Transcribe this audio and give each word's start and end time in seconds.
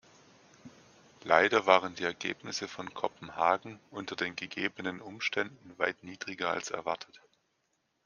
Leider 1.25 1.67
waren 1.67 1.93
die 1.93 2.05
Ergebnisse 2.05 2.67
von 2.67 2.91
Kopenhagen 2.91 3.79
unter 3.91 4.15
den 4.15 4.35
gegebenen 4.35 4.99
Umständen 4.99 5.77
weit 5.77 6.03
niedriger 6.03 6.49
als 6.49 6.71
erwartet. 6.71 7.21